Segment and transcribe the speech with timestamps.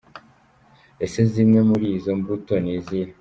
[1.05, 3.09] Ese zimwe muri izo mbuto ni izihe?.